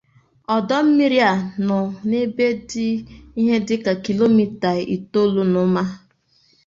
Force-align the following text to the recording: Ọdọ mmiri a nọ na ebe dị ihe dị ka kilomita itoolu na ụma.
Ọdọ 0.55 0.77
mmiri 0.85 1.19
a 1.29 1.31
nọ 1.67 1.77
na 2.07 2.15
ebe 2.25 2.45
dị 2.69 2.85
ihe 3.39 3.55
dị 3.67 3.75
ka 3.85 3.93
kilomita 4.03 4.69
itoolu 4.95 5.41
na 5.51 5.59
ụma. 5.67 5.83